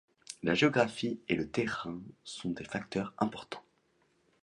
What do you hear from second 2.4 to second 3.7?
des facteurs importants.